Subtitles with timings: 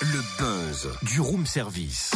[0.00, 2.10] Le buzz du room service.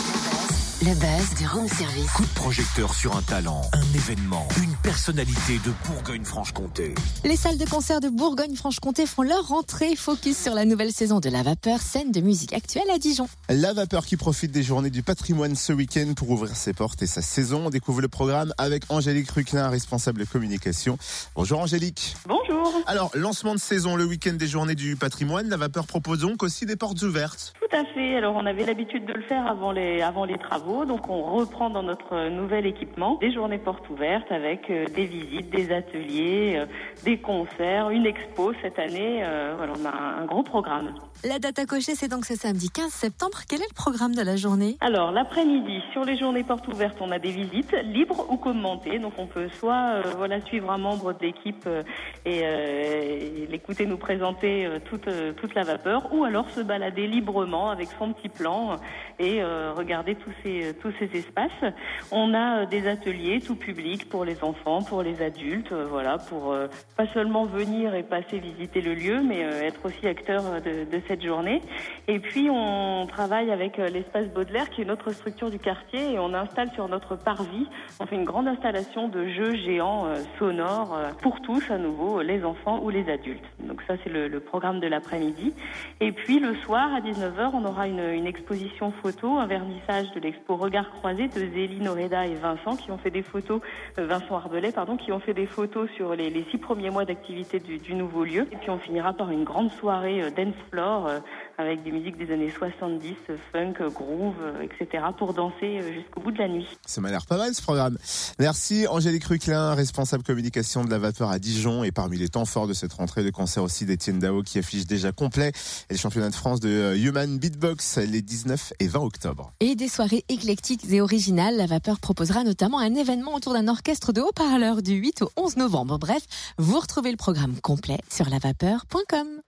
[0.82, 2.10] Du room service.
[2.10, 6.96] Coup de projecteur sur un talent, un événement, une personnalité de Bourgogne-Franche-Comté.
[7.24, 9.94] Les salles de concert de Bourgogne-Franche-Comté font leur rentrée.
[9.94, 13.28] Focus sur la nouvelle saison de La Vapeur, scène de musique actuelle à Dijon.
[13.48, 17.06] La Vapeur qui profite des journées du patrimoine ce week-end pour ouvrir ses portes et
[17.06, 17.66] sa saison.
[17.66, 20.98] On découvre le programme avec Angélique Ruclin, responsable communication.
[21.36, 22.16] Bonjour Angélique.
[22.26, 22.72] Bonjour.
[22.88, 25.48] Alors, lancement de saison le week-end des journées du patrimoine.
[25.48, 27.52] La Vapeur propose donc aussi des portes ouvertes.
[27.60, 28.16] Tout à fait.
[28.16, 30.71] Alors, on avait l'habitude de le faire avant les, avant les travaux.
[30.72, 35.50] Donc, on reprend dans notre nouvel équipement des journées portes ouvertes avec euh, des visites,
[35.50, 36.66] des ateliers, euh,
[37.04, 39.22] des concerts, une expo cette année.
[39.22, 40.94] Euh, voilà, on a un, gros programme.
[41.24, 43.38] La date à cocher, c'est donc ce samedi 15 septembre.
[43.48, 44.76] Quel est le programme de la journée?
[44.80, 48.98] Alors, l'après-midi, sur les journées portes ouvertes, on a des visites libres ou commentées.
[48.98, 51.82] Donc, on peut soit euh, voilà suivre un membre de l'équipe euh,
[52.24, 57.70] et, euh, et l'écouter nous présenter toute, toute la vapeur, ou alors se balader librement
[57.70, 58.76] avec son petit plan
[59.18, 61.72] et regarder tous ces, tous ces espaces.
[62.10, 66.18] On a euh, des ateliers tout public pour les enfants, pour les adultes, euh, voilà,
[66.18, 70.42] pour euh, pas seulement venir et passer visiter le lieu, mais euh, être aussi acteur
[70.46, 71.60] euh, de, cette journée.
[72.08, 76.18] Et puis on travaille avec euh, l'espace Baudelaire, qui est notre structure du quartier, et
[76.18, 77.66] on installe sur notre parvis,
[78.00, 82.22] on fait une grande installation de jeux géants euh, sonores euh, pour tous, à nouveau,
[82.22, 83.44] les enfants ou les adultes.
[83.60, 85.54] Donc ça c'est le, programme de l'après-midi.
[86.00, 90.56] Et puis le soir à 19h, on aura une, exposition photo, un vernissage de l'expo
[90.56, 93.60] Regard croisé de Zélie Noreda et Vincent qui ont fait des photos,
[93.98, 97.04] euh, Vincent Arbelet pardon, qui ont fait des photos sur les, les six premiers mois
[97.04, 98.46] d'activité du, du nouveau lieu.
[98.50, 101.20] Et puis on finira par une grande soirée euh, dance floor euh,
[101.58, 105.04] avec des musiques des années 70, euh, funk, groove, etc.
[105.16, 106.66] pour danser jusqu'au bout de la nuit.
[106.86, 107.98] Ça m'a l'air pas mal ce programme.
[108.38, 111.84] Merci Angélique Ruclin, responsable communication de la Vapeur à Dijon.
[111.84, 114.86] Et parmi les temps forts de cette rentrée, le concert aussi d'Étienne Dao qui affiche
[114.86, 115.52] déjà complet.
[115.88, 119.52] Et le championnat de France de Human Beatbox les 19 et 20 octobre.
[119.60, 121.56] Et des soirées éclectiques et originales.
[121.56, 125.56] La Vapeur proposera notamment un événement autour d'un orchestre de haut-parleurs du 8 au 11
[125.56, 125.98] novembre.
[125.98, 126.22] Bref,
[126.58, 129.40] vous retrouvez le programme complet sur lavapeur.com.